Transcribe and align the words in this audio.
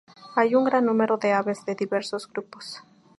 Hay 0.35 0.55
un 0.55 0.63
gran 0.63 0.85
número 0.87 1.17
de 1.19 1.31
aves 1.31 1.63
de 1.67 1.75
diversos 1.75 2.27
grupos. 2.27 2.81